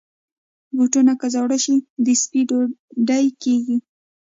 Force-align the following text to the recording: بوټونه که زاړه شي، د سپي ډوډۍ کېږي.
بوټونه 0.75 1.13
که 1.19 1.27
زاړه 1.33 1.57
شي، 1.63 1.75
د 2.05 2.07
سپي 2.21 2.41
ډوډۍ 2.49 3.25
کېږي. 3.41 3.77